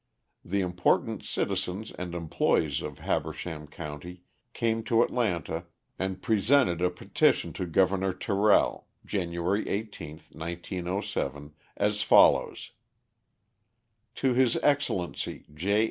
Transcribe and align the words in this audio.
The 0.43 0.61
important 0.61 1.23
citizens 1.23 1.91
and 1.91 2.15
employers 2.15 2.81
of 2.81 2.97
Habersham 2.97 3.67
County 3.67 4.23
came 4.51 4.83
to 4.85 5.03
Atlanta 5.03 5.65
and 5.99 6.23
presented 6.23 6.81
a 6.81 6.89
petition 6.89 7.53
to 7.53 7.67
Governor 7.67 8.11
Terrell, 8.11 8.87
January 9.05 9.69
18, 9.69 10.13
1907, 10.31 11.53
as 11.77 12.01
follows: 12.01 12.71
TO 14.15 14.33
HIS 14.33 14.55
EXCELLENCY, 14.63 15.45
J. 15.53 15.79